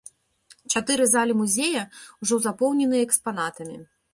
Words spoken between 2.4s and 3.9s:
запоўненыя экспанатамі.